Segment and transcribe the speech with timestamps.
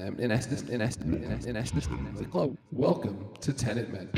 [0.00, 1.88] in essence, in essence, in essence, in essence,
[2.72, 4.08] welcome to Tenet Men.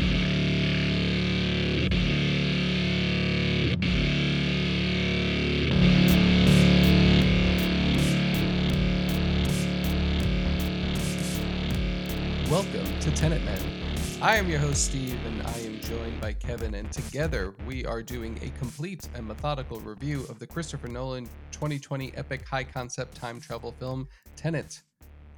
[12.48, 13.58] Welcome to Tenet Men.
[14.20, 18.02] I am your host, Steve, and I am joined by Kevin, and together we are
[18.02, 23.40] doing a complete and methodical review of the Christopher Nolan 2020 epic high concept time
[23.40, 24.06] travel film,
[24.36, 24.80] Tenet.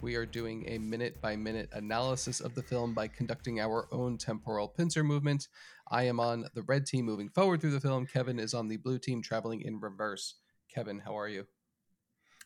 [0.04, 4.18] We are doing a minute by minute analysis of the film by conducting our own
[4.18, 5.48] temporal pincer movement.
[5.90, 8.04] I am on the red team moving forward through the film.
[8.04, 10.34] Kevin is on the blue team traveling in reverse.
[10.68, 11.46] Kevin, how are you?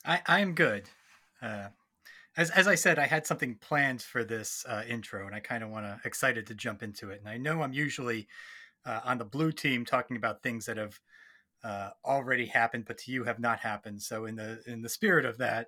[0.07, 0.89] I, I'm good.
[1.43, 1.71] Uh,
[2.37, 5.65] as, as I said, I had something planned for this uh, intro, and I kind
[5.65, 7.19] of want to excited to jump into it.
[7.19, 8.29] And I know I'm usually
[8.87, 11.01] uh, on the blue team talking about things that have
[11.65, 14.01] uh, already happened, but to you have not happened.
[14.01, 15.67] So in the in the spirit of that,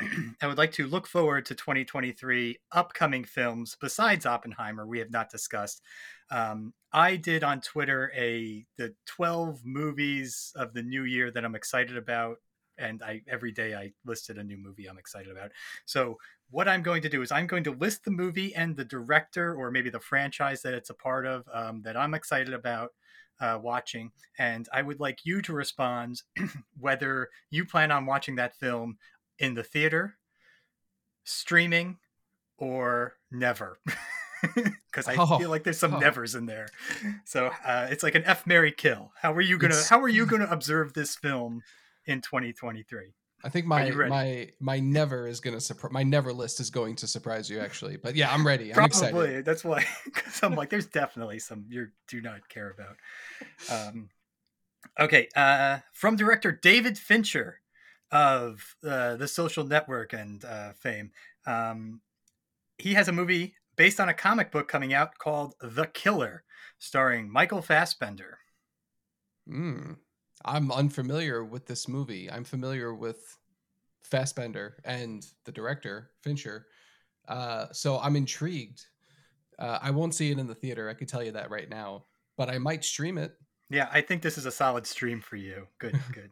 [0.40, 5.30] I would like to look forward to 2023 upcoming films besides Oppenheimer we have not
[5.30, 5.82] discussed.
[6.30, 11.54] Um, I did on Twitter a the 12 movies of the new year that I'm
[11.54, 12.36] excited about,
[12.78, 15.50] and I every day I listed a new movie I'm excited about.
[15.84, 16.18] So
[16.50, 19.54] what I'm going to do is I'm going to list the movie and the director
[19.54, 22.90] or maybe the franchise that it's a part of um, that I'm excited about.
[23.40, 26.22] Uh, watching, and I would like you to respond
[26.78, 28.98] whether you plan on watching that film
[29.42, 30.16] in the theater,
[31.24, 31.98] streaming,
[32.56, 33.78] or never.
[34.90, 35.98] Because I oh, feel like there's some oh.
[36.00, 36.66] nevers in there.
[37.24, 39.12] So uh, it's like an F Mary kill.
[39.22, 39.88] How are you gonna it's...
[39.88, 41.62] How are you gonna observe this film
[42.06, 43.14] in 2023?
[43.44, 47.06] I think my my my never is gonna surprise my never list is going to
[47.06, 47.96] surprise you actually.
[47.96, 48.70] But yeah, I'm ready.
[48.70, 49.08] I'm Probably.
[49.08, 49.44] excited.
[49.44, 52.96] That's why because I'm like, there's definitely some you do not care about.
[53.70, 54.08] Um,
[54.98, 57.61] okay, uh, from director David Fincher
[58.12, 61.10] of uh, the social network and uh, fame.
[61.46, 62.00] Um,
[62.78, 66.44] he has a movie based on a comic book coming out called The Killer,
[66.78, 68.38] starring Michael Fassbender.
[69.50, 69.96] Mm.
[70.44, 72.30] I'm unfamiliar with this movie.
[72.30, 73.38] I'm familiar with
[74.02, 76.66] Fassbender and the director, Fincher.
[77.28, 78.84] Uh, so I'm intrigued.
[79.58, 80.88] Uh, I won't see it in the theater.
[80.88, 82.04] I can tell you that right now,
[82.36, 83.32] but I might stream it.
[83.70, 85.66] Yeah, I think this is a solid stream for you.
[85.78, 86.30] Good, good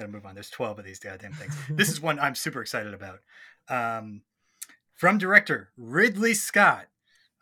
[0.00, 0.34] got to move on.
[0.34, 1.54] There's 12 of these goddamn things.
[1.70, 3.20] this is one I'm super excited about.
[3.68, 4.22] Um,
[4.94, 6.86] from director Ridley Scott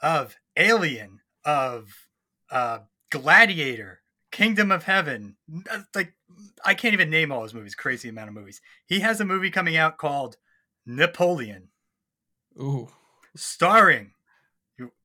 [0.00, 2.08] of Alien, of
[2.50, 2.80] uh,
[3.10, 5.36] Gladiator, Kingdom of Heaven.
[5.70, 6.14] Uh, like,
[6.64, 7.74] I can't even name all his movies.
[7.74, 8.60] Crazy amount of movies.
[8.86, 10.36] He has a movie coming out called
[10.84, 11.68] Napoleon.
[12.60, 12.88] Ooh.
[13.34, 14.12] Starring.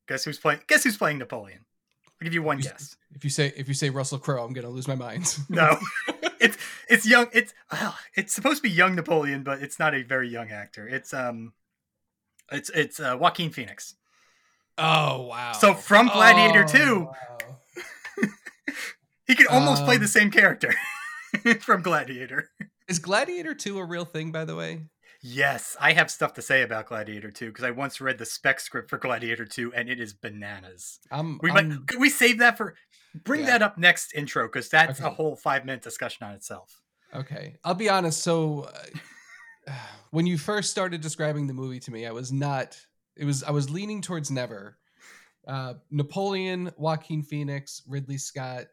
[0.07, 0.59] Guess who's playing?
[0.67, 1.59] Guess who's playing Napoleon?
[2.07, 2.97] I'll give you one if you, guess.
[3.15, 5.37] If you say if you say Russell Crowe, I'm gonna lose my mind.
[5.49, 5.77] no.
[6.43, 6.57] it's
[6.89, 7.27] it's young.
[7.33, 10.87] It's well, it's supposed to be young Napoleon, but it's not a very young actor.
[10.87, 11.53] It's um,
[12.51, 13.95] it's it's uh, Joaquin Phoenix.
[14.77, 15.53] Oh wow!
[15.53, 18.27] So from Gladiator oh, Two, wow.
[19.27, 20.73] he could almost um, play the um, same character
[21.61, 22.49] from Gladiator.
[22.87, 24.83] Is Gladiator Two a real thing, by the way?
[25.25, 28.59] Yes, I have stuff to say about Gladiator 2 because I once read the spec
[28.59, 30.99] script for Gladiator 2 and it is bananas.
[31.11, 32.75] Um, we um, might could we save that for
[33.13, 33.47] bring yeah.
[33.47, 35.07] that up next intro because that's okay.
[35.07, 36.81] a whole five minute discussion on itself.
[37.13, 38.23] Okay, I'll be honest.
[38.23, 38.69] So
[39.67, 39.73] uh,
[40.11, 42.77] when you first started describing the movie to me, I was not.
[43.15, 44.77] It was I was leaning towards never.
[45.47, 48.65] Uh, Napoleon, Joaquin Phoenix, Ridley Scott.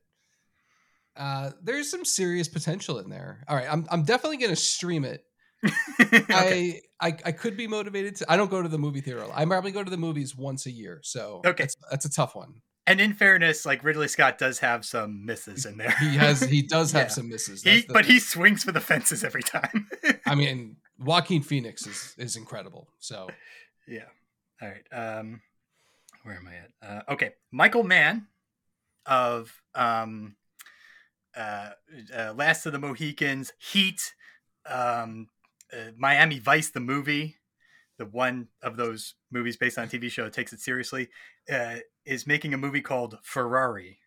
[1.17, 3.45] Uh, there's some serious potential in there.
[3.49, 5.25] All right, I'm I'm definitely gonna stream it
[6.01, 6.81] okay.
[7.01, 8.33] I, I I could be motivated to.
[8.33, 9.25] I don't go to the movie theater.
[9.35, 11.01] I probably go to the movies once a year.
[11.03, 12.63] So okay, that's, that's a tough one.
[12.87, 15.95] And in fairness, like Ridley Scott does have some misses in there.
[16.01, 17.09] he has he does have yeah.
[17.09, 17.63] some misses.
[17.63, 18.15] He, but thing.
[18.15, 19.89] he swings for the fences every time.
[20.27, 22.89] I mean, Joaquin Phoenix is is incredible.
[22.99, 23.29] So
[23.87, 24.07] yeah.
[24.63, 25.19] All right.
[25.19, 25.41] Um,
[26.23, 26.71] where am I at?
[27.09, 28.27] Uh, okay, Michael Mann
[29.07, 30.37] of um,
[31.37, 31.71] uh,
[32.15, 34.15] uh, Last of the Mohicans, Heat,
[34.69, 35.29] um,
[35.73, 37.37] uh, Miami Vice, the movie,
[37.99, 41.09] the one of those movies based on a TV show takes it seriously,
[41.53, 43.99] uh, is making a movie called Ferrari.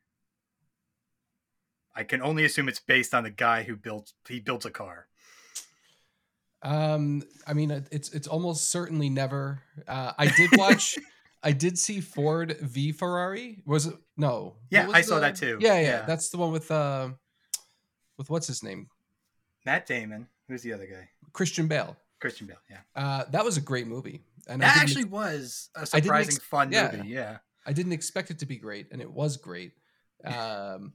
[1.96, 5.08] I can only assume it's based on the guy who built he built a car.
[6.64, 9.62] Um, I mean, it's it's almost certainly never.
[9.88, 10.98] Uh, I did watch.
[11.44, 13.62] I did see Ford v Ferrari.
[13.66, 14.56] Was it no?
[14.70, 15.58] Yeah, I the, saw that too.
[15.60, 17.10] Yeah, yeah, yeah, That's the one with uh,
[18.18, 18.88] with what's his name?
[19.66, 20.28] Matt Damon.
[20.48, 21.10] Who's the other guy?
[21.34, 21.98] Christian Bale.
[22.24, 22.78] Christian Bale, yeah.
[22.96, 24.22] Uh, that was a great movie.
[24.48, 27.10] And that actually was a surprising ex- fun yeah, movie.
[27.10, 27.40] Yeah.
[27.66, 29.74] I didn't expect it to be great, and it was great.
[30.24, 30.94] Um,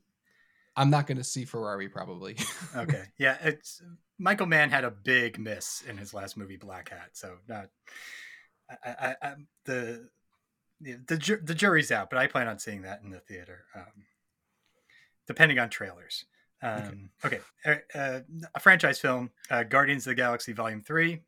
[0.74, 2.36] I'm not going to see Ferrari probably.
[2.76, 3.04] okay.
[3.18, 3.36] Yeah.
[3.42, 3.82] It's
[4.18, 7.10] Michael Mann had a big miss in his last movie, Blackhat.
[7.12, 7.68] So not.
[8.70, 9.34] I, I, I,
[9.66, 10.08] the
[10.80, 14.06] the the jury's out, but I plan on seeing that in the theater, um,
[15.26, 16.24] depending on trailers.
[16.60, 17.80] Um, okay, okay.
[17.94, 18.20] Uh,
[18.54, 21.22] a franchise film, uh, Guardians of the Galaxy Volume Three.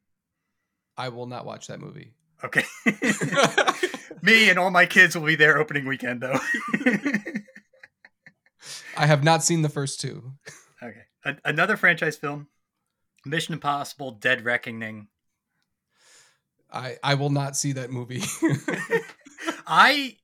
[0.96, 2.12] I will not watch that movie.
[2.44, 2.64] Okay,
[4.22, 6.38] me and all my kids will be there opening weekend, though.
[8.96, 10.32] I have not seen the first two.
[10.82, 12.48] Okay, a- another franchise film,
[13.26, 15.08] Mission Impossible: Dead Reckoning.
[16.72, 18.22] I I will not see that movie.
[19.66, 20.16] I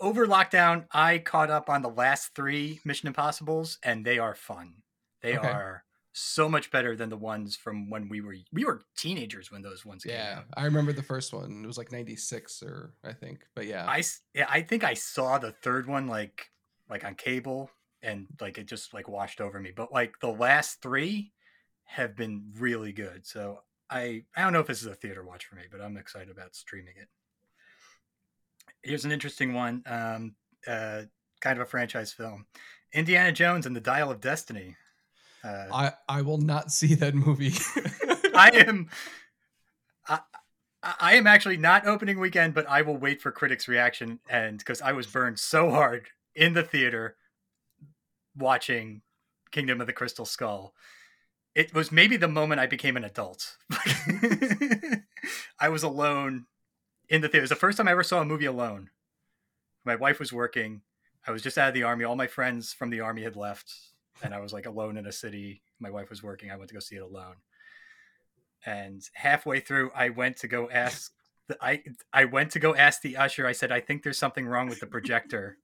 [0.00, 4.82] over lockdown, I caught up on the last three Mission Impossibles, and they are fun.
[5.22, 5.48] They Okay.
[5.48, 9.60] are so much better than the ones from when we were we were teenagers when
[9.62, 10.44] those ones came yeah, out.
[10.56, 11.62] I remember the first one.
[11.62, 13.84] It was like '96 or I think, but yeah.
[13.86, 14.02] I
[14.34, 16.50] yeah, I think I saw the third one like
[16.88, 17.70] like on cable,
[18.02, 19.72] and like it just like washed over me.
[19.76, 21.32] But like the last three
[21.84, 23.26] have been really good.
[23.26, 23.60] So
[23.90, 26.30] I I don't know if this is a theater watch for me, but I'm excited
[26.30, 27.08] about streaming it.
[28.86, 30.36] Here's an interesting one, um,
[30.66, 31.02] uh,
[31.40, 32.46] kind of a franchise film:
[32.92, 34.76] Indiana Jones and the Dial of Destiny.
[35.42, 37.52] Uh, I I will not see that movie.
[38.34, 38.88] I am.
[40.08, 40.20] I,
[40.82, 44.80] I am actually not opening weekend, but I will wait for critics' reaction, and because
[44.80, 46.06] I was burned so hard
[46.36, 47.16] in the theater
[48.36, 49.02] watching
[49.50, 50.74] Kingdom of the Crystal Skull,
[51.56, 53.56] it was maybe the moment I became an adult.
[55.58, 56.46] I was alone
[57.08, 57.38] in the theater.
[57.38, 58.90] It was the first time I ever saw a movie alone.
[59.84, 60.82] My wife was working.
[61.26, 62.04] I was just out of the army.
[62.04, 63.72] All my friends from the army had left,
[64.22, 65.62] and I was like alone in a city.
[65.78, 66.50] My wife was working.
[66.50, 67.36] I went to go see it alone.
[68.64, 71.12] And halfway through, I went to go ask.
[71.48, 71.82] The, I
[72.12, 73.46] I went to go ask the usher.
[73.46, 75.58] I said, "I think there's something wrong with the projector."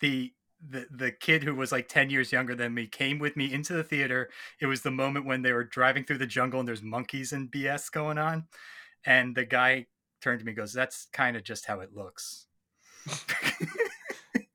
[0.00, 0.32] the
[0.68, 3.74] the the kid who was like 10 years younger than me came with me into
[3.74, 4.28] the theater.
[4.60, 7.50] It was the moment when they were driving through the jungle and there's monkeys and
[7.50, 8.46] BS going on.
[9.04, 9.86] And the guy
[10.22, 12.46] turned to me and goes, That's kind of just how it looks.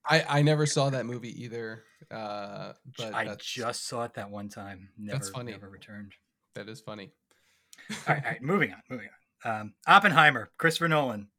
[0.06, 1.84] I I never saw that movie either.
[2.12, 4.90] Uh, but I just saw it that one time.
[4.98, 5.51] Never, That's funny.
[5.51, 6.13] never returned.
[6.56, 7.12] that is funny.
[7.90, 9.07] All right, all right, moving on, moving
[9.45, 9.51] on.
[9.62, 11.30] Um, Oppenheimer, Christopher Nolan.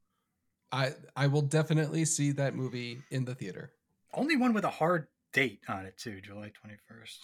[0.72, 3.72] I I will definitely see that movie in the theater.
[4.12, 7.18] Only one with a hard date on it, too, July 21st,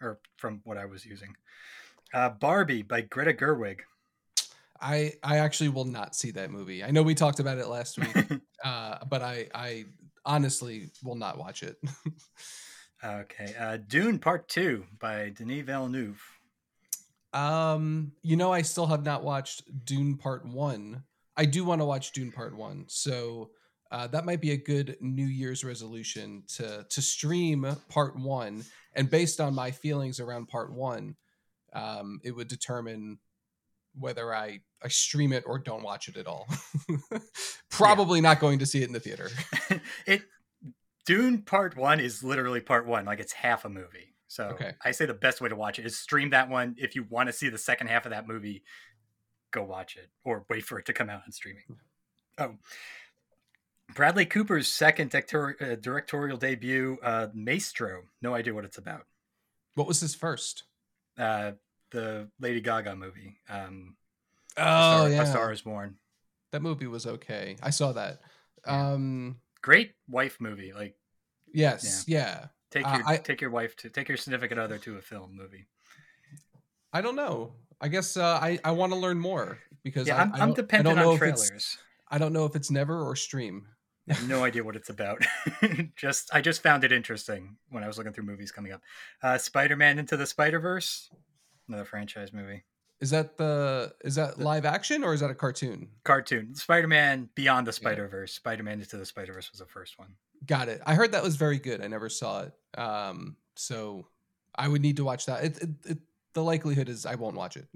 [0.00, 1.34] or from what I was using.
[2.12, 3.80] Uh, Barbie by Greta Gerwig.
[4.82, 6.82] I I actually will not see that movie.
[6.84, 8.16] I know we talked about it last week,
[8.64, 9.84] uh, but I I
[10.24, 11.76] honestly will not watch it.
[13.04, 13.54] Okay.
[13.58, 16.22] Uh, Dune Part Two by Denis Villeneuve.
[17.32, 21.04] um, you know, I still have not watched Dune Part One.
[21.36, 23.50] I do want to watch Dune Part One, so
[23.90, 28.64] uh, that might be a good New Year's resolution to to stream Part One.
[28.94, 31.16] And based on my feelings around Part One,
[31.72, 33.18] um, it would determine
[33.98, 36.46] whether I I stream it or don't watch it at all.
[37.70, 39.30] Probably not going to see it in the theater.
[40.06, 40.22] it
[41.06, 44.14] Dune Part One is literally Part One, like it's half a movie.
[44.28, 44.72] So Okay.
[44.84, 46.74] I say the best way to watch it is stream that one.
[46.78, 48.62] If you want to see the second half of that movie,
[49.50, 51.64] go watch it or wait for it to come out on streaming.
[52.38, 52.54] Oh.
[53.94, 58.04] Bradley Cooper's second director- uh, directorial debut, uh, Maestro.
[58.22, 59.06] No idea what it's about.
[59.74, 60.64] What was his first?
[61.18, 61.52] Uh,
[61.92, 63.36] the Lady Gaga movie.
[63.48, 63.96] Um,
[64.58, 65.96] Oh a Star, yeah, a Star is Born.
[66.50, 67.56] that movie was okay.
[67.62, 68.20] I saw that.
[68.66, 70.72] Um, Great wife movie.
[70.74, 70.94] Like
[71.54, 72.46] yes, yeah.
[72.70, 75.34] take Uh, your I- take your wife to take your significant other to a film
[75.36, 75.66] movie.
[76.92, 77.54] I don't know.
[77.80, 80.54] I guess uh, I I want to learn more because Yeah, I, I'm, I I
[80.54, 81.78] dependent on trailers.
[82.08, 83.66] I don't know if it's never or stream.
[84.10, 85.22] I have no idea what it's about.
[85.96, 88.82] just I just found it interesting when I was looking through movies coming up.
[89.22, 91.08] Uh, Spider-Man into the Spider-Verse,
[91.68, 92.64] another franchise movie.
[93.00, 95.88] Is that the is that live action or is that a cartoon?
[96.04, 96.54] Cartoon.
[96.54, 98.32] Spider-Man Beyond the Spider-Verse.
[98.32, 100.14] Spider-Man into the Spider-Verse was the first one.
[100.46, 100.80] Got it.
[100.86, 101.82] I heard that was very good.
[101.82, 102.52] I never saw it.
[102.78, 104.06] Um, so
[104.54, 105.44] I would need to watch that.
[105.44, 105.98] It, it, it
[106.34, 107.66] the likelihood is I won't watch it.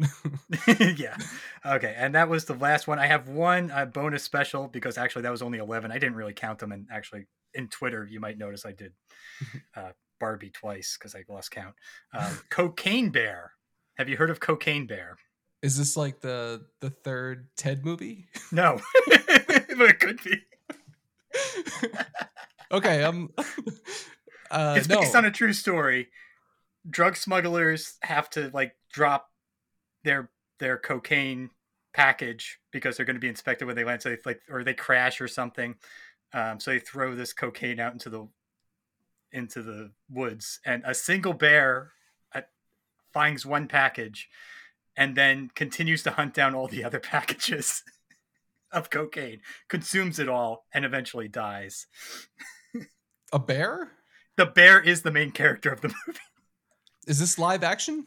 [0.99, 1.17] yeah.
[1.65, 1.95] Okay.
[1.97, 2.99] And that was the last one.
[2.99, 5.91] I have one uh, bonus special because actually that was only 11.
[5.91, 6.73] I didn't really count them.
[6.73, 8.93] And actually, in Twitter, you might notice I did
[9.77, 9.91] uh,
[10.21, 11.75] Barbie twice because I lost count.
[12.13, 13.53] Um, Cocaine Bear.
[13.97, 15.17] Have you heard of Cocaine Bear?
[15.63, 18.29] Is this like the the third Ted movie?
[18.53, 20.41] No, but it could be.
[22.71, 23.31] okay, um,
[24.51, 25.01] uh, it's no.
[25.01, 26.09] based on a true story.
[26.89, 29.31] Drug smugglers have to like drop
[30.05, 31.51] their their cocaine
[31.93, 34.03] package because they're going to be inspected when they land.
[34.03, 35.75] So they like or they crash or something.
[36.33, 38.29] Um, so they throw this cocaine out into the
[39.33, 41.93] into the woods, and a single bear
[43.17, 44.29] finds one package
[44.95, 47.83] and then continues to hunt down all the other packages
[48.71, 51.87] of cocaine, consumes it all, and eventually dies.
[53.33, 53.93] A bear?
[54.37, 56.21] The bear is the main character of the movie.
[57.07, 58.05] Is this live action?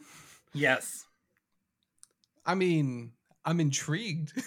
[0.54, 1.06] Yes.
[2.46, 3.10] I mean,
[3.44, 4.40] I'm intrigued.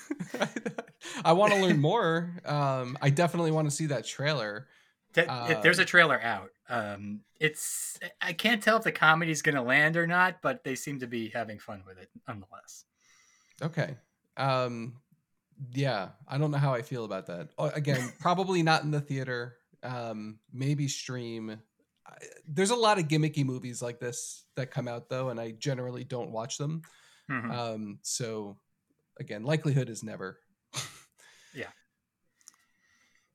[1.25, 2.31] I want to learn more.
[2.45, 4.69] Um, I definitely want to see that trailer.
[5.17, 6.49] Uh, There's a trailer out.
[6.69, 10.75] Um, it's I can't tell if the comedy's going to land or not, but they
[10.75, 12.85] seem to be having fun with it nonetheless.
[13.61, 13.95] Okay.
[14.37, 14.95] Um,
[15.71, 17.49] yeah, I don't know how I feel about that.
[17.59, 19.57] Again, probably not in the theater.
[19.83, 21.59] Um, maybe stream.
[22.47, 26.03] There's a lot of gimmicky movies like this that come out though, and I generally
[26.03, 26.81] don't watch them.
[27.29, 27.51] Mm-hmm.
[27.51, 28.57] Um, so
[29.19, 30.39] again, likelihood is never.
[31.53, 31.67] yeah.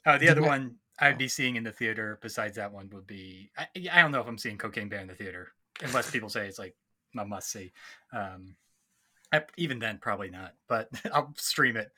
[0.04, 1.18] Uh, the Did other my, one I'd oh.
[1.18, 4.26] be seeing in the theater besides that one would be I, I don't know if
[4.26, 5.52] I'm seeing Cocaine Bear in the theater
[5.82, 6.74] unless people say it's like
[7.18, 7.72] a must see.
[8.12, 8.56] Um,
[9.32, 10.54] I, even then, probably not.
[10.68, 11.90] But I'll stream it.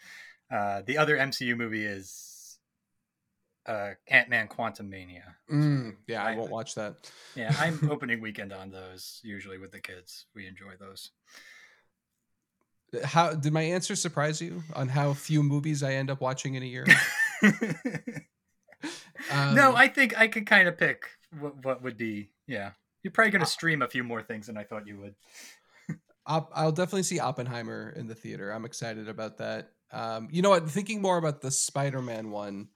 [0.51, 2.59] Uh, the other MCU movie is
[3.67, 5.23] uh, Ant Man Quantumania.
[5.51, 7.11] Mm, yeah, I, I, won't watch that.
[7.37, 10.27] yeah, I'm opening weekend on those usually with the kids.
[10.35, 11.11] We enjoy those.
[13.05, 16.65] How did my answer surprise you on how few movies I end up watching in
[16.65, 16.87] a year?
[19.31, 21.05] um, no, I think I could kind of pick
[21.39, 22.31] what, what would be.
[22.47, 22.73] Yeah,
[23.03, 25.15] you're probably going to stream a few more things than I thought you would.
[26.27, 28.51] I'll definitely see Oppenheimer in the theater.
[28.51, 29.71] I'm excited about that.
[29.93, 30.69] Um, you know what?
[30.71, 32.69] Thinking more about the Spider-Man one,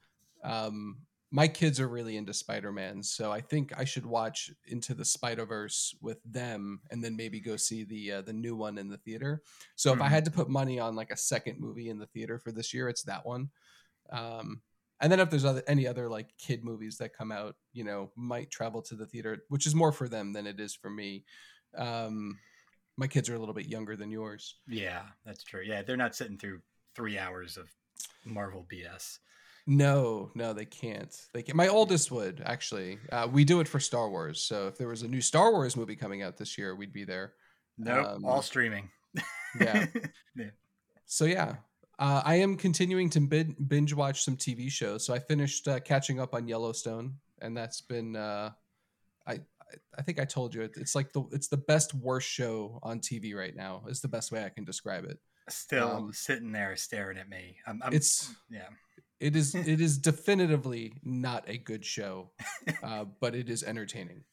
[0.43, 0.97] um,
[1.31, 5.95] my kids are really into Spider-Man, so I think I should watch Into the Spider-Verse
[6.01, 9.41] with them, and then maybe go see the uh, the new one in the theater.
[9.75, 9.99] So mm-hmm.
[9.99, 10.13] if I mm-hmm.
[10.15, 12.89] had to put money on like a second movie in the theater for this year,
[12.89, 13.49] it's that one.
[14.11, 14.61] Um,
[15.01, 18.11] and then if there's other, any other like kid movies that come out, you know,
[18.15, 21.25] might travel to the theater, which is more for them than it is for me.
[21.77, 22.37] Um,
[22.97, 24.55] my kids are a little bit younger than yours.
[24.67, 25.61] Yeah, that's true.
[25.65, 26.61] Yeah, they're not sitting through
[26.95, 27.67] three hours of
[28.25, 29.19] Marvel BS.
[29.67, 31.13] No, no, they can't.
[31.33, 31.57] They can.
[31.57, 32.99] My oldest would actually.
[33.11, 34.41] Uh, we do it for Star Wars.
[34.41, 37.03] So if there was a new Star Wars movie coming out this year, we'd be
[37.03, 37.33] there.
[37.77, 38.89] Nope, um, all streaming.
[39.59, 39.87] yeah.
[40.35, 40.45] yeah.
[41.05, 41.55] So yeah,
[41.99, 45.05] uh, I am continuing to binge watch some TV shows.
[45.05, 48.15] So I finished uh, catching up on Yellowstone, and that's been.
[48.15, 48.51] Uh,
[49.27, 49.39] I
[49.97, 53.35] I think I told you it's like the it's the best worst show on TV
[53.35, 53.83] right now.
[53.87, 55.19] Is the best way I can describe it.
[55.49, 57.57] Still um, sitting there staring at me.
[57.67, 58.67] I'm, I'm, it's yeah.
[59.19, 62.31] It is it is definitively not a good show,
[62.83, 64.23] uh, but it is entertaining.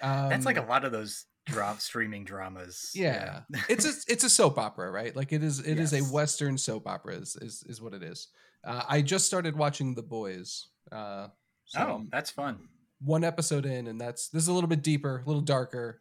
[0.00, 2.90] Um, That's like a um, lot of those drop streaming dramas.
[2.94, 3.40] Yeah.
[3.48, 3.60] yeah.
[3.68, 5.14] it's a it's a soap opera, right?
[5.14, 5.92] Like it is it yes.
[5.92, 8.28] is a western soap opera is is, is what it is.
[8.64, 10.68] Uh, I just started watching The Boys.
[10.90, 11.28] Uh,
[11.66, 12.68] so oh, that's fun
[13.04, 16.00] one episode in, and that's this is a little bit deeper, a little darker.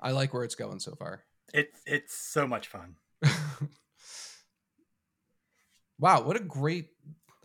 [0.00, 1.24] I like where it's going so far.
[1.54, 2.96] It's it's so much fun.
[5.98, 6.88] wow, what a great!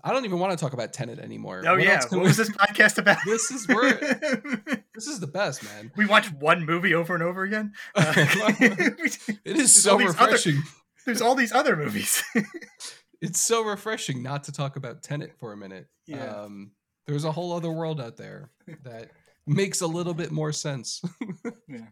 [0.03, 1.63] I don't even want to talk about Tenet anymore.
[1.65, 3.17] Oh what yeah, what was this podcast about?
[3.25, 3.93] this is where
[4.97, 5.91] this is the best, man.
[5.95, 7.73] We watch one movie over and over again.
[7.93, 10.57] Uh, it is so refreshing.
[10.57, 10.67] Other,
[11.05, 12.23] there's all these other movies.
[13.21, 15.85] it's so refreshing not to talk about Tenet for a minute.
[16.07, 16.25] Yeah.
[16.25, 16.71] Um,
[17.05, 18.49] there's a whole other world out there
[18.85, 19.11] that
[19.45, 21.03] makes a little bit more sense.
[21.67, 21.85] yeah.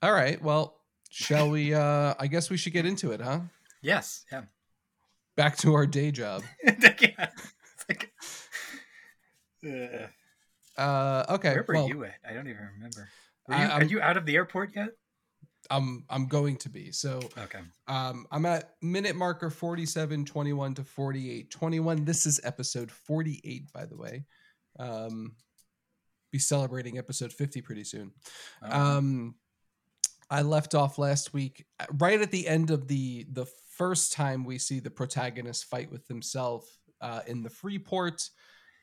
[0.00, 0.42] All right.
[0.42, 0.80] Well,
[1.10, 3.40] shall we uh I guess we should get into it, huh?
[3.82, 4.24] Yes.
[4.32, 4.44] Yeah.
[5.36, 6.44] Back to our day job.
[6.64, 7.28] yeah.
[7.90, 8.10] Like,
[9.66, 10.06] uh,
[10.76, 11.54] uh, okay.
[11.54, 12.14] Where were well, you at?
[12.28, 13.08] I don't even remember.
[13.48, 14.88] You, I, are you out of the airport yet?
[15.70, 16.92] I'm I'm going to be.
[16.92, 17.60] So okay.
[17.88, 22.04] Um, I'm at minute marker 47, 21 to 48, 21.
[22.04, 24.24] This is episode 48, by the way.
[24.78, 25.36] Um,
[26.32, 28.12] be celebrating episode 50 pretty soon.
[28.62, 28.80] Oh.
[28.80, 29.34] Um,
[30.30, 34.44] I left off last week uh, right at the end of the the first time
[34.44, 36.66] we see the protagonist fight with himself
[37.00, 38.28] uh, in the Freeport.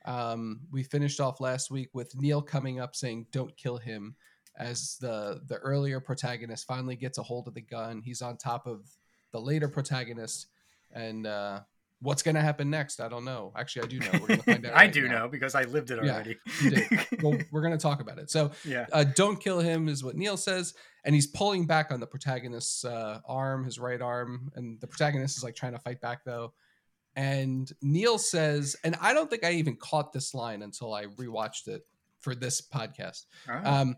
[0.06, 4.16] Um, we finished off last week with Neil coming up saying, "Don't kill him."
[4.58, 8.02] as the the earlier protagonist finally gets a hold of the gun.
[8.02, 8.86] He's on top of
[9.32, 10.48] the later protagonist,
[10.92, 11.62] and uh,
[12.02, 13.00] what's going to happen next?
[13.00, 13.54] I don't know.
[13.56, 14.10] Actually, I do know.
[14.14, 14.74] We're going to find out.
[14.74, 15.20] I right do now.
[15.20, 16.38] know because I lived it already.
[16.64, 18.30] Yeah, well, we're going to talk about it.
[18.30, 20.74] So, yeah, uh, don't kill him is what Neil says,
[21.06, 25.38] and he's pulling back on the protagonist's uh, arm, his right arm, and the protagonist
[25.38, 26.54] is like trying to fight back though.
[27.16, 31.68] And Neil says, and I don't think I even caught this line until I rewatched
[31.68, 31.86] it
[32.20, 33.26] for this podcast.
[33.50, 33.62] Oh.
[33.64, 33.96] Um,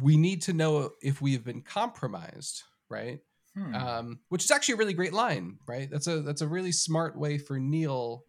[0.00, 3.20] we need to know if we have been compromised, right?
[3.54, 3.74] Hmm.
[3.74, 5.90] Um, which is actually a really great line, right?
[5.90, 8.24] That's a that's a really smart way for Neil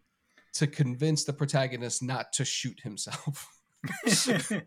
[0.54, 3.48] to convince the protagonist not to shoot himself.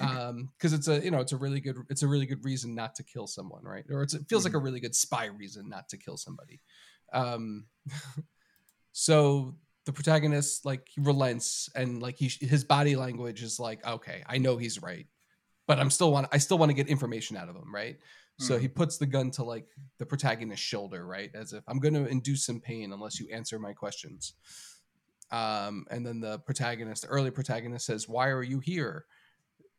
[0.00, 2.74] um because it's a you know it's a really good it's a really good reason
[2.74, 4.54] not to kill someone right or it's, it feels mm-hmm.
[4.54, 6.60] like a really good spy reason not to kill somebody
[7.12, 7.64] um
[8.92, 9.54] so
[9.84, 14.36] the protagonist like he relents and like he his body language is like okay i
[14.36, 15.06] know he's right
[15.66, 17.98] but i'm still want i still want to get information out of him right
[18.38, 18.74] so he mm.
[18.74, 19.66] puts the gun to like
[19.98, 21.30] the protagonist's shoulder, right?
[21.34, 24.34] As if I'm going to induce some pain unless you answer my questions.
[25.32, 29.06] Um, and then the protagonist, the early protagonist says, Why are you here?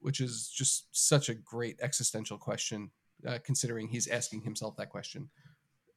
[0.02, 2.92] Which is just such a great existential question,
[3.26, 5.30] uh, considering he's asking himself that question.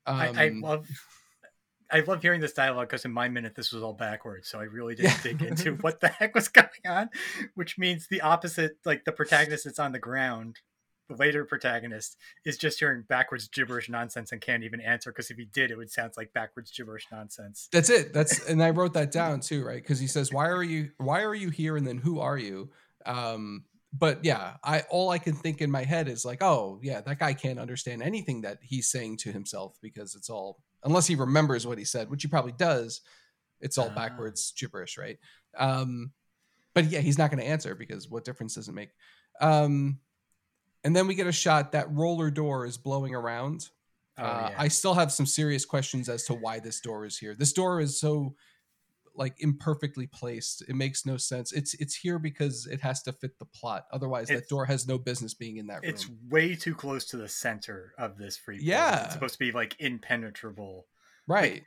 [0.07, 0.89] Um, I, I, um, love.
[1.93, 4.65] I love hearing this dialogue because in my minute this was all backwards, so I
[4.65, 7.11] really didn't dig into what the heck was going on.
[7.55, 10.61] Which means the opposite, like the protagonist that's on the ground
[11.09, 15.37] the later protagonist is just hearing backwards gibberish nonsense and can't even answer because if
[15.37, 17.69] he did, it would sound like backwards gibberish nonsense.
[17.73, 18.13] That's it.
[18.13, 19.83] That's and I wrote that down too, right?
[19.83, 20.91] Because he says, "Why are you?
[20.99, 22.71] Why are you here?" And then, "Who are you?"
[23.05, 27.01] Um, but yeah, I all I can think in my head is like, "Oh, yeah,
[27.03, 31.15] that guy can't understand anything that he's saying to himself because it's all unless he
[31.15, 33.01] remembers what he said, which he probably does.
[33.61, 33.95] It's all uh.
[33.95, 35.19] backwards gibberish, right?"
[35.57, 36.13] Um,
[36.75, 38.91] but yeah, he's not going to answer because what difference does it make?
[39.41, 39.99] Um,
[40.85, 43.69] and then we get a shot that roller door is blowing around.
[44.19, 44.57] Oh, uh, yeah.
[44.59, 47.35] I still have some serious questions as to why this door is here.
[47.35, 48.35] This door is so
[49.15, 50.63] like imperfectly placed.
[50.69, 51.53] It makes no sense.
[51.53, 53.85] It's it's here because it has to fit the plot.
[53.93, 55.91] Otherwise, it's, that door has no business being in that room.
[55.91, 58.59] It's way too close to the center of this free.
[58.61, 60.87] Yeah, it's supposed to be like impenetrable.
[61.27, 61.53] Right.
[61.53, 61.65] Like,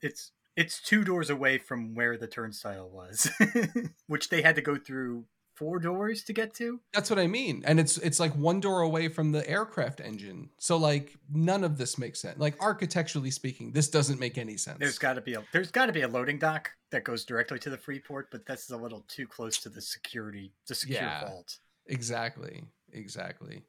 [0.00, 3.30] it's it's two doors away from where the turnstile was,
[4.06, 5.24] which they had to go through
[5.58, 6.80] four doors to get to.
[6.94, 7.62] That's what I mean.
[7.66, 10.50] And it's it's like one door away from the aircraft engine.
[10.58, 12.38] So like none of this makes sense.
[12.38, 14.78] Like architecturally speaking, this doesn't make any sense.
[14.78, 17.58] There's got to be a there's got to be a loading dock that goes directly
[17.60, 21.26] to the Freeport, but that's a little too close to the security the secure yeah,
[21.26, 21.58] vault.
[21.86, 22.64] Exactly.
[22.92, 23.64] Exactly.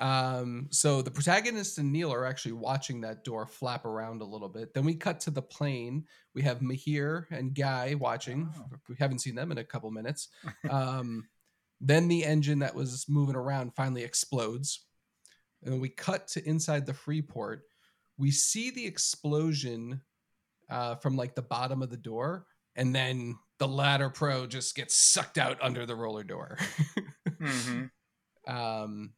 [0.00, 4.48] Um, so the protagonist and Neil are actually watching that door flap around a little
[4.48, 4.72] bit.
[4.72, 6.04] Then we cut to the plane.
[6.34, 8.50] We have Mahir and Guy watching.
[8.58, 8.78] Oh.
[8.88, 10.28] We haven't seen them in a couple minutes.
[10.70, 11.28] Um,
[11.80, 14.86] then the engine that was moving around finally explodes.
[15.64, 17.62] And we cut to inside the Freeport.
[18.18, 20.00] We see the explosion
[20.70, 22.46] uh, from like the bottom of the door,
[22.76, 26.58] and then the ladder pro just gets sucked out under the roller door.
[27.28, 28.54] mm-hmm.
[28.54, 29.12] um,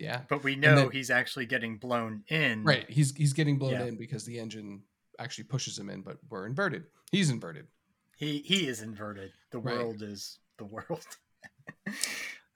[0.00, 0.22] yeah.
[0.28, 2.64] But we know then, he's actually getting blown in.
[2.64, 2.88] Right.
[2.88, 3.84] He's he's getting blown yeah.
[3.84, 4.82] in because the engine
[5.18, 6.84] actually pushes him in, but we're inverted.
[7.12, 7.66] He's inverted.
[8.16, 9.32] He he is inverted.
[9.50, 9.76] The right.
[9.76, 11.06] world is the world.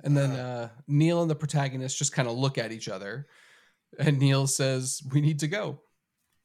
[0.03, 3.27] and then uh, Neil and the protagonist just kind of look at each other,
[3.99, 5.81] and Neil says, "We need to go."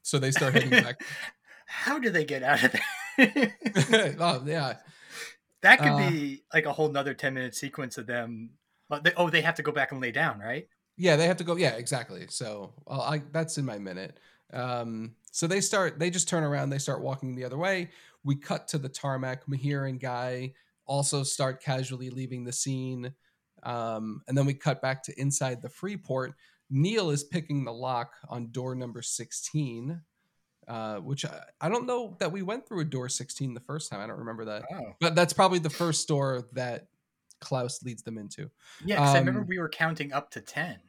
[0.02, 1.02] So they start heading back.
[1.66, 2.72] How do they get out of
[3.18, 4.16] there?
[4.20, 4.78] oh yeah,
[5.62, 8.52] that could uh, be like a whole nother ten minute sequence of them.
[9.04, 10.68] They, oh, they have to go back and lay down, right?
[11.00, 11.56] Yeah, they have to go.
[11.56, 12.26] Yeah, exactly.
[12.30, 14.20] So well, I, that's in my minute.
[14.52, 15.98] Um, so they start.
[15.98, 16.70] They just turn around.
[16.70, 17.90] They start walking the other way.
[18.26, 19.46] We cut to the tarmac.
[19.48, 20.54] Mahir and Guy
[20.86, 23.14] also start casually leaving the scene.
[23.64, 26.34] Um, and then we cut back to inside the Freeport.
[26.70, 30.02] Neil is picking the lock on door number 16,
[30.68, 33.92] uh, which I, I, don't know that we went through a door 16 the first
[33.92, 34.02] time.
[34.02, 34.66] I don't remember that.
[34.72, 34.94] Oh.
[35.00, 36.88] But that's probably the first door that
[37.42, 38.50] Klaus leads them into.
[38.86, 40.80] Yeah, because um, I remember um, we were counting up to 10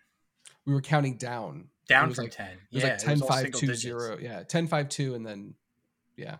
[0.66, 1.68] we were counting down.
[1.88, 2.46] Down from like, 10.
[2.46, 4.18] It was yeah, like 10, 5, 2, 0.
[4.20, 5.54] Yeah, 10, 5, 2, and then,
[6.16, 6.36] yeah,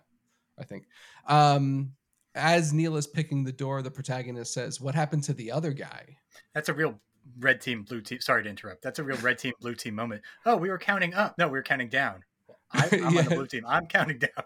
[0.59, 0.87] I think.
[1.27, 1.93] Um,
[2.35, 6.17] as Neil is picking the door, the protagonist says, What happened to the other guy?
[6.55, 7.01] That's a real
[7.39, 8.21] red team, blue team.
[8.21, 8.83] Sorry to interrupt.
[8.83, 10.23] That's a real red team, blue team moment.
[10.47, 11.37] Oh, we were counting up.
[11.39, 12.25] No, we were counting down.
[12.73, 13.07] I, am yeah.
[13.07, 13.65] on the blue team.
[13.67, 14.45] I'm counting down.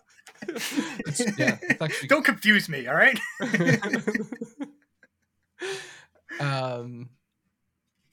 [1.39, 2.09] yeah, actually...
[2.09, 2.87] Don't confuse me.
[2.87, 3.19] All right.
[6.41, 7.09] um,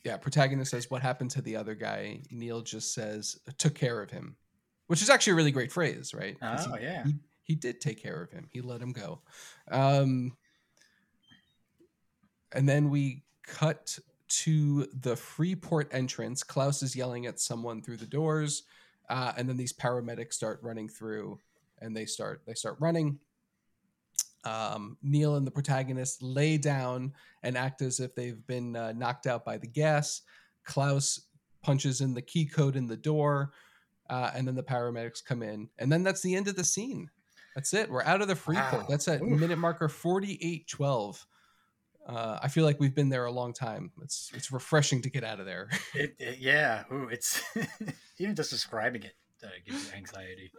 [0.04, 4.10] yeah, protagonist says, "What happened to the other guy?" Neil just says, "Took care of
[4.10, 4.36] him,"
[4.88, 6.38] which is actually a really great phrase, right?
[6.42, 8.48] Oh he, yeah, he, he, did take care of him.
[8.52, 9.22] He let him go.
[9.72, 10.36] Um,
[12.54, 16.44] and then we cut to the Freeport entrance.
[16.44, 18.64] Klaus is yelling at someone through the doors,
[19.10, 21.40] uh, and then these paramedics start running through,
[21.80, 23.20] and they start they start running
[24.44, 29.28] um, Neil and the protagonist lay down and act as if they've been uh, knocked
[29.28, 30.22] out by the gas.
[30.64, 31.28] Klaus
[31.62, 33.52] punches in the key code in the door,
[34.10, 37.10] uh, and then the paramedics come in, and then that's the end of the scene.
[37.56, 37.90] That's it.
[37.90, 38.84] We're out of the Freeport.
[38.84, 38.86] Wow.
[38.88, 39.40] That's at Oof.
[39.40, 41.26] minute marker forty-eight twelve.
[42.08, 43.92] Uh, I feel like we've been there a long time.
[44.02, 45.70] It's it's refreshing to get out of there.
[45.94, 47.44] It, it, yeah, Ooh, it's
[48.18, 50.52] even just describing it uh, gives me anxiety.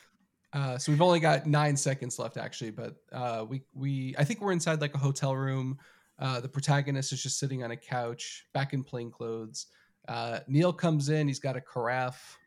[0.52, 4.40] Uh, so we've only got nine seconds left, actually, but uh, we we I think
[4.40, 5.78] we're inside like a hotel room.
[6.18, 9.66] Uh, the protagonist is just sitting on a couch, back in plain clothes.
[10.08, 11.28] Uh, Neil comes in.
[11.28, 12.38] He's got a carafe,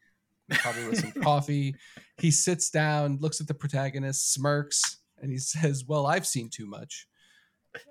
[0.50, 1.76] probably with some coffee.
[2.18, 6.66] He sits down, looks at the protagonist, smirks, and he says, "Well, I've seen too
[6.66, 7.08] much."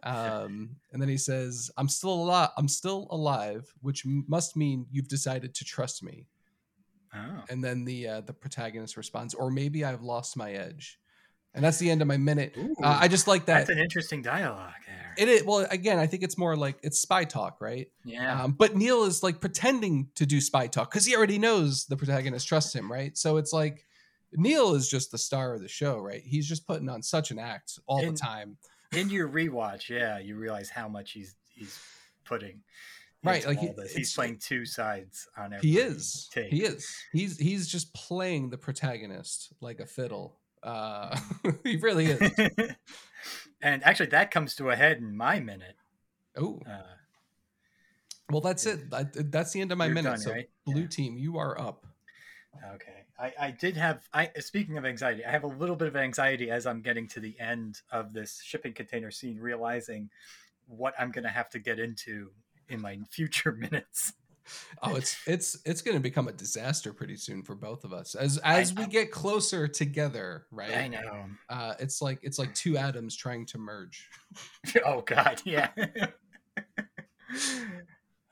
[0.03, 2.51] Um, and then he says, "I'm still alive.
[2.59, 6.27] I'm still alive, which must mean you've decided to trust me."
[7.15, 7.43] Oh.
[7.49, 10.99] And then the uh, the protagonist responds, "Or maybe I've lost my edge."
[11.53, 12.55] And that's the end of my minute.
[12.57, 13.59] Uh, I just like that.
[13.67, 15.15] That's an interesting dialogue there.
[15.19, 15.99] It is well again.
[15.99, 17.89] I think it's more like it's spy talk, right?
[18.05, 18.45] yeah.
[18.45, 21.97] Um, but Neil is like pretending to do spy talk because he already knows the
[21.97, 23.19] protagonist trusts him, right?
[23.19, 23.85] So it's like
[24.33, 26.23] Neil is just the star of the show, right?
[26.25, 28.57] He's just putting on such an act all And- the time,
[28.93, 31.77] In your rewatch, yeah, you realize how much he's he's
[32.25, 32.61] putting.
[33.23, 36.29] Right, like, he- he's playing two sides on every he is.
[36.33, 36.51] take.
[36.51, 36.91] He is.
[37.13, 40.39] He's he's just playing the protagonist like a fiddle.
[40.63, 41.19] Uh,
[41.65, 42.21] he really is.
[43.63, 45.77] and actually, that comes to a head in my minute.
[46.37, 46.83] Oh, Uh,
[48.31, 48.91] well, that's it.
[48.91, 50.09] That, that's the end of my minute.
[50.11, 50.49] done, so, right?
[50.65, 50.87] blue Yeah.
[50.89, 51.85] team, you are up.
[52.75, 53.05] Okay.
[53.19, 56.51] I, I did have I speaking of anxiety, I have a little bit of anxiety
[56.51, 60.09] as I'm getting to the end of this shipping container scene, realizing
[60.67, 62.31] what I'm gonna have to get into
[62.71, 64.13] in my future minutes.
[64.83, 68.15] Oh, it's it's it's going to become a disaster pretty soon for both of us
[68.15, 70.77] as as we get closer together, right?
[70.77, 71.27] I know.
[71.49, 74.09] Uh, it's like it's like two atoms trying to merge.
[74.85, 75.69] oh god, yeah.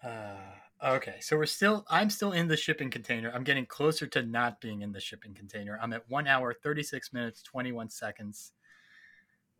[0.02, 0.36] uh,
[0.84, 3.30] okay, so we're still I'm still in the shipping container.
[3.32, 5.78] I'm getting closer to not being in the shipping container.
[5.80, 8.52] I'm at 1 hour 36 minutes 21 seconds.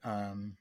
[0.02, 0.54] Um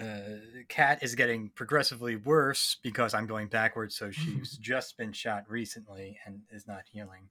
[0.00, 3.96] uh, Kat is getting progressively worse because I'm going backwards.
[3.96, 7.28] So she's just been shot recently and is not healing.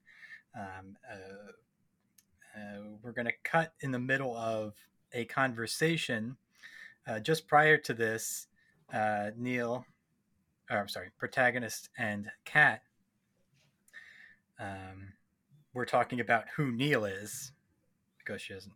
[0.56, 1.52] Um, uh,
[2.58, 4.74] uh, we're going to cut in the middle of
[5.14, 6.38] a conversation.
[7.08, 8.48] Uh, just prior to this,
[8.94, 9.86] uh, Neil,
[10.70, 12.84] or I'm sorry, protagonist and Kat,
[14.60, 15.14] um,
[15.74, 17.54] we're talking about who Neil is
[18.20, 18.74] because she doesn't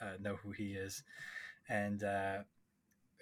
[0.00, 1.02] uh, know who he is,
[1.68, 2.04] and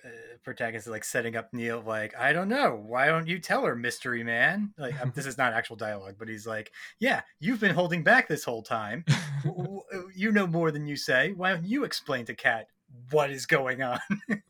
[0.05, 2.83] uh, uh, protagonist is like setting up Neil like I don't know.
[2.87, 4.73] Why don't you tell her mystery man?
[4.79, 8.29] Like um, this is not actual dialogue but he's like yeah you've been holding back
[8.29, 9.05] this whole time.
[9.45, 11.33] W- w- you know more than you say.
[11.33, 12.69] Why don't you explain to Kat
[13.11, 14.01] what is going on?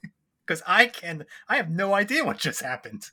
[0.47, 3.09] Because I can I have no idea what just happened.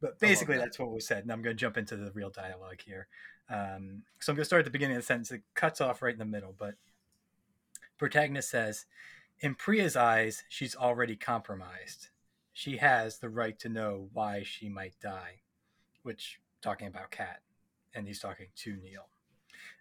[0.00, 0.62] But basically that.
[0.62, 3.06] that's what was said and I'm going to jump into the real dialogue here.
[3.50, 5.30] Um, so I'm going to start at the beginning of the sentence.
[5.30, 6.76] It cuts off right in the middle but
[7.98, 8.86] protagonist says
[9.40, 12.08] in Priya's eyes, she's already compromised.
[12.52, 15.42] She has the right to know why she might die,
[16.02, 17.40] which talking about Kat,
[17.94, 19.08] and he's talking to Neil.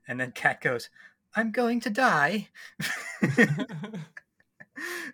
[0.08, 0.90] And then Kat goes,
[1.36, 2.50] "I'm going to die."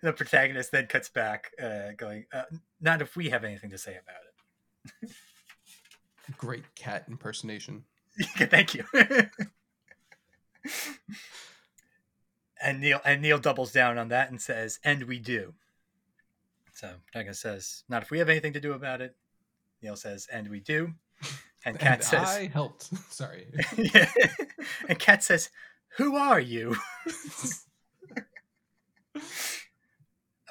[0.02, 2.44] the protagonist then cuts back, uh, going, uh,
[2.80, 4.22] "Not if we have anything to say about
[5.02, 5.10] it."
[6.38, 7.84] Great cat impersonation.
[8.36, 8.84] Thank you.
[12.62, 15.54] and Neil and Neil doubles down on that and says, "And we do."
[16.74, 19.16] So protagonist says, "Not if we have anything to do about it."
[19.82, 20.94] Neil says, "And we do."
[21.66, 22.90] And Kat And says, I helped.
[23.10, 23.46] Sorry.
[23.78, 24.12] yeah.
[24.86, 25.48] and Kat says,
[25.96, 26.76] "Who are you?"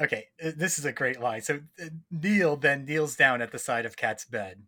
[0.01, 1.43] okay, uh, this is a great line.
[1.43, 4.63] So uh, Neil then kneels down at the side of Kat's bed,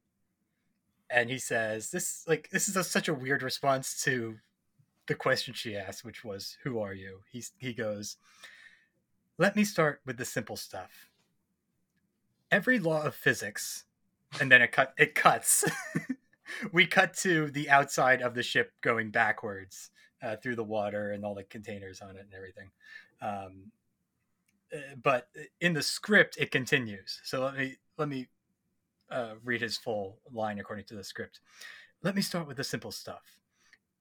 [1.10, 4.38] and he says, "This like this is a, such a weird response to
[5.08, 8.18] the question she asked, which was, "Who are you?" He he goes,
[9.38, 11.10] "Let me start with the simple stuff.
[12.52, 13.86] Every law of physics."
[14.39, 14.94] And then it cut.
[14.98, 15.63] It cuts.
[16.72, 19.91] we cut to the outside of the ship going backwards
[20.22, 22.72] uh, through the water and all the containers on it and everything.
[23.22, 23.72] Um,
[24.74, 25.30] uh, but
[25.62, 27.22] in the script, it continues.
[27.24, 28.28] So let me let me
[29.10, 31.39] uh, read his full line according to the script.
[32.04, 33.38] Let me start with the simple stuff.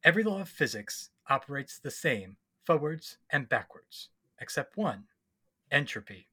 [0.05, 5.05] Every law of physics operates the same forwards and backwards, except one
[5.71, 6.29] entropy.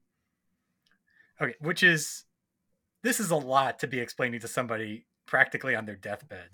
[1.40, 2.24] Okay, which is
[3.02, 6.50] this is a lot to be explaining to somebody practically on their deathbed.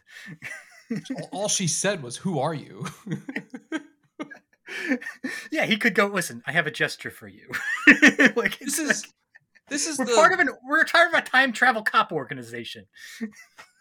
[1.32, 2.86] all, she said was, "Who are you?"
[5.50, 6.06] yeah, he could go.
[6.06, 7.50] Listen, I have a gesture for you.
[8.36, 9.12] like this is like-
[9.68, 12.86] this is we're the part of an we're part of a time travel cop organization.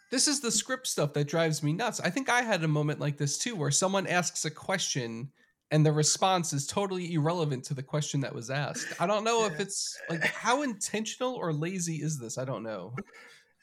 [0.10, 2.00] This is the script stuff that drives me nuts.
[2.00, 5.30] I think I had a moment like this too, where someone asks a question
[5.72, 8.88] and the response is totally irrelevant to the question that was asked.
[9.02, 12.38] I don't know if it's like how intentional or lazy is this?
[12.38, 12.96] I don't know.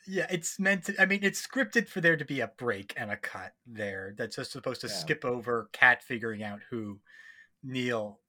[0.07, 1.01] yeah, it's meant to.
[1.01, 4.15] I mean, it's scripted for there to be a break and a cut there.
[4.19, 4.93] That's just supposed to Yeah.
[4.93, 7.01] skip over Kat figuring out who
[7.63, 8.21] Neil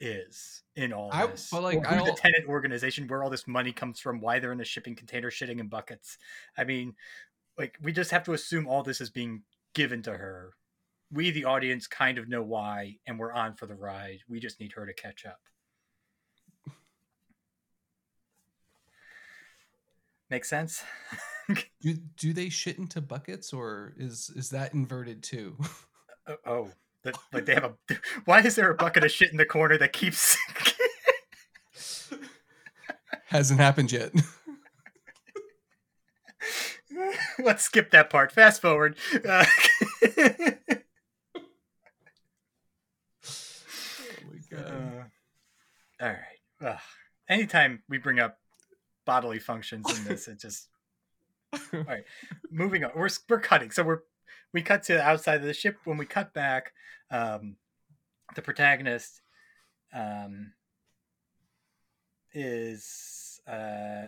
[0.00, 1.50] is in all I- this.
[1.50, 4.64] but, like, the Tenet organization, where all this money comes from, why they're in a
[4.64, 6.16] shipping container shitting in buckets.
[6.56, 6.96] I mean,
[7.58, 9.42] like we just have to assume all this is being
[9.74, 10.54] given to her.
[11.10, 14.20] We, the audience, kind of know why, and we're on for the ride.
[14.28, 15.40] We just need her to catch up.
[20.30, 20.82] Make sense?
[21.82, 25.56] Do do they shit into buckets or is is that inverted too?
[26.28, 26.70] Oh, oh
[27.02, 27.74] that, like they have a.
[28.26, 30.38] Why is there a bucket of shit in the corner that keeps?
[33.26, 34.12] Hasn't happened yet.
[37.38, 38.32] Let's skip that part.
[38.32, 38.96] Fast forward.
[39.28, 39.44] Uh,
[40.04, 40.58] oh
[44.56, 45.04] uh,
[46.00, 46.18] all right.
[46.64, 46.78] Ugh.
[47.28, 48.38] Anytime we bring up
[49.06, 50.68] bodily functions in this, it just.
[51.72, 52.04] All right.
[52.50, 52.92] Moving on.
[52.94, 53.70] We're we're cutting.
[53.70, 54.00] So we're
[54.52, 55.78] we cut to the outside of the ship.
[55.84, 56.72] When we cut back,
[57.10, 57.56] um,
[58.34, 59.20] the protagonist
[59.94, 60.52] um,
[62.32, 64.06] is uh,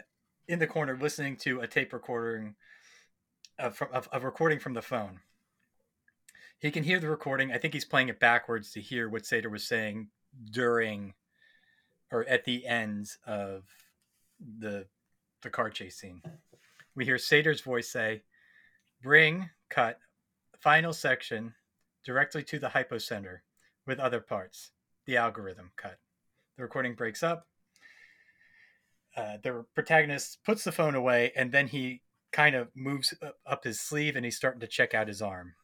[0.49, 2.55] in the corner listening to a tape recording
[3.59, 5.21] of, of, of recording from the phone.
[6.59, 7.53] He can hear the recording.
[7.53, 10.09] I think he's playing it backwards to hear what Sator was saying
[10.51, 11.14] during
[12.11, 13.64] or at the end of
[14.59, 14.87] the
[15.43, 16.23] the car chase scene.
[16.95, 18.23] We hear Sator's voice say,
[19.03, 19.99] "Bring cut
[20.61, 21.55] final section
[22.05, 23.40] directly to the hypocenter
[23.87, 24.71] with other parts.
[25.07, 25.99] The algorithm cut."
[26.57, 27.49] The recording breaks up.
[29.17, 32.01] Uh, the protagonist puts the phone away, and then he
[32.35, 33.14] kind of moves
[33.47, 35.55] up- his sleeve, and he's starting to check out his arm.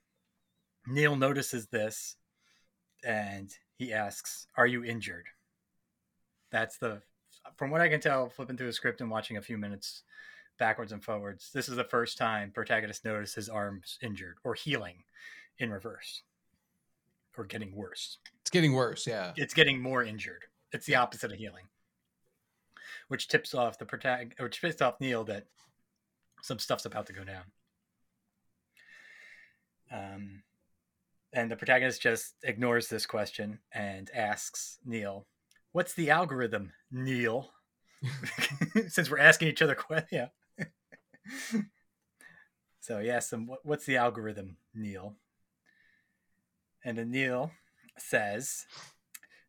[0.87, 2.17] Neil notices this,
[3.03, 5.27] and he asks, "Are you injured?"
[6.51, 7.03] That's the,
[7.57, 10.05] from what I can tell, flipping through the script and watching a few minutes
[10.59, 11.51] backwards and forwards.
[11.53, 15.05] This is the first time protagonist notices his arm's injured or healing
[15.59, 16.23] in reverse,
[17.37, 18.19] or getting worse.
[18.43, 19.33] It's getting worse, yeah.
[19.37, 20.45] It's getting more injured.
[20.73, 21.69] It's the opposite of healing,
[23.09, 25.49] which tips off the protagonist, which tips off Neil that
[26.43, 27.45] some stuff's about to go down.
[29.93, 30.43] Um,
[31.33, 35.27] and the protagonist just ignores this question and asks Neil,
[35.73, 37.53] "What's the algorithm, Neil?"
[38.89, 40.67] Since we're asking each other questions, yeah.
[42.81, 45.17] so he asks him, "What's the algorithm, Neil?"
[46.85, 47.53] And then Neil
[47.99, 48.67] says,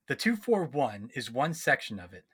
[0.07, 2.25] "The two four one is one section of it,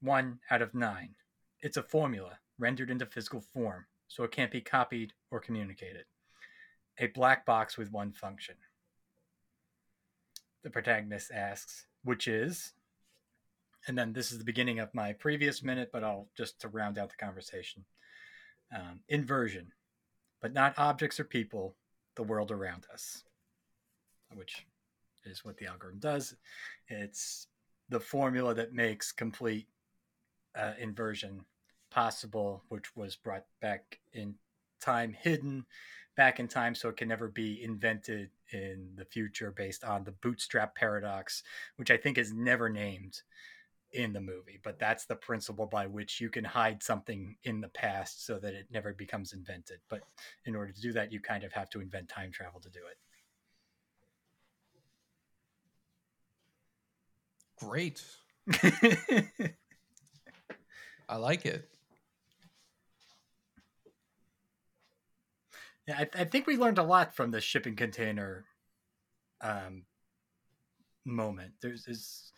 [0.00, 1.14] one out of nine.
[1.60, 6.04] It's a formula rendered into physical form, so it can't be copied or communicated.
[6.98, 8.56] A black box with one function."
[10.62, 12.72] The protagonist asks, "Which is?"
[13.86, 16.98] and then this is the beginning of my previous minute, but I'll just to round
[16.98, 17.84] out the conversation.
[18.74, 19.72] Um, inversion,
[20.40, 21.76] but not objects or people,
[22.16, 23.22] the world around us,
[24.34, 24.66] which
[25.24, 26.34] is what the algorithm does.
[26.88, 27.46] It's
[27.88, 29.68] the formula that makes complete
[30.56, 31.44] uh, inversion
[31.96, 34.34] possible, which was brought back in
[34.82, 35.64] time, hidden
[36.14, 40.12] back in time, so it can never be invented in the future based on the
[40.12, 41.42] bootstrap paradox,
[41.76, 43.22] which I think is never named
[43.92, 47.68] in the movie, but that's the principle by which you can hide something in the
[47.68, 49.78] past so that it never becomes invented.
[49.88, 50.02] But
[50.44, 52.80] in order to do that, you kind of have to invent time travel to do
[52.90, 52.98] it.
[57.58, 58.04] Great.
[61.08, 61.70] I like it.
[65.86, 68.44] Yeah, I, I think we learned a lot from the shipping container
[69.40, 69.84] um,
[71.04, 71.52] moment.
[71.60, 72.32] There's, there's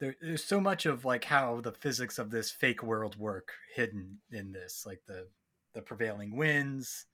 [0.00, 4.18] there, there's so much of like how the physics of this fake world work hidden
[4.30, 5.26] in this, like the
[5.74, 7.06] the prevailing winds.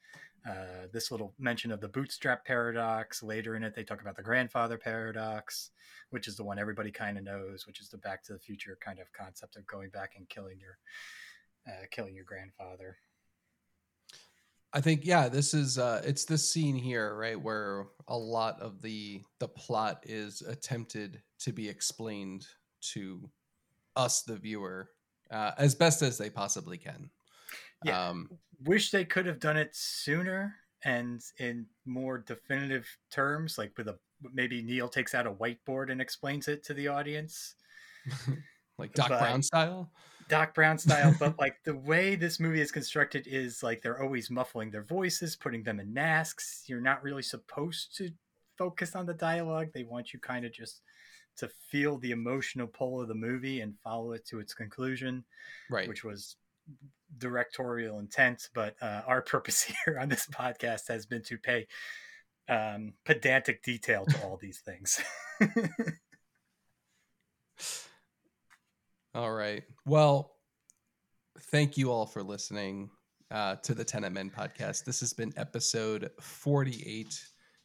[0.48, 4.22] Uh, this little mention of the bootstrap paradox later in it, they talk about the
[4.22, 5.70] grandfather paradox,
[6.10, 8.76] which is the one everybody kind of knows, which is the Back to the Future
[8.84, 10.76] kind of concept of going back and killing your
[11.66, 12.98] uh, killing your grandfather.
[14.74, 18.82] I think yeah, this is uh it's this scene here, right, where a lot of
[18.82, 22.44] the the plot is attempted to be explained
[22.92, 23.30] to
[23.96, 24.90] us the viewer
[25.30, 27.08] uh as best as they possibly can.
[27.84, 28.08] Yeah.
[28.08, 28.28] Um
[28.64, 33.98] Wish they could have done it sooner and in more definitive terms, like with a
[34.32, 37.54] maybe Neil takes out a whiteboard and explains it to the audience.
[38.78, 39.92] like Doc But- Brown style.
[40.28, 44.30] Doc Brown style, but like the way this movie is constructed is like they're always
[44.30, 46.64] muffling their voices, putting them in masks.
[46.66, 48.10] You're not really supposed to
[48.56, 49.68] focus on the dialogue.
[49.74, 50.80] They want you kind of just
[51.36, 55.24] to feel the emotional pull of the movie and follow it to its conclusion,
[55.68, 55.88] Right.
[55.88, 56.36] which was
[57.18, 61.66] directorial intent, but uh, our purpose here on this podcast has been to pay
[62.48, 65.00] um, pedantic detail to all these things.
[69.14, 69.62] all right.
[69.86, 70.32] Well,
[71.50, 72.90] thank you all for listening
[73.30, 74.84] uh, to the Tenet Men podcast.
[74.84, 77.20] This has been episode 48.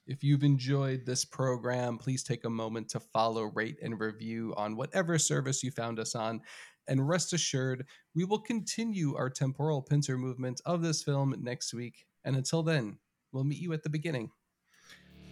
[0.08, 4.76] If you've enjoyed this program, please take a moment to follow, rate, and review on
[4.76, 6.42] whatever service you found us on.
[6.88, 7.86] And rest assured,
[8.16, 12.06] we will continue our temporal pincer movement of this film next week.
[12.26, 12.98] And until then,
[13.32, 14.32] we'll meet you at the beginning.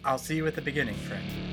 [0.05, 1.46] I'll see you at the beginning, friend.